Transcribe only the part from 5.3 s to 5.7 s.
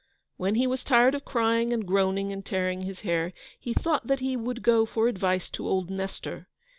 to